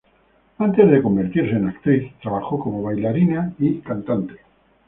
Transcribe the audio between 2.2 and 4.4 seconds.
trabajó como bailarina y cantante.